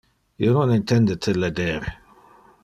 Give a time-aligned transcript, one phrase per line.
[0.45, 1.87] Io non intende te leder.